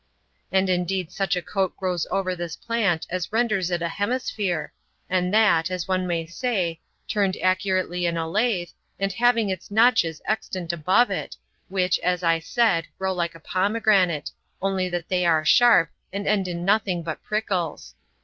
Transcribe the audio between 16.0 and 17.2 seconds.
and end in nothing